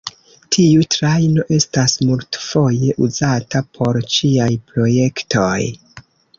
Tiu 0.55 0.85
trajno 0.95 1.45
estas 1.57 1.93
multfoje 2.07 2.91
uzata 3.09 3.63
por 3.77 4.03
ĉiaj 4.17 4.51
projektoj. 4.73 5.57